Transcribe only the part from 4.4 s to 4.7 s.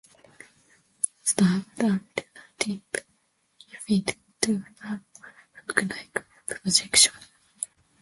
into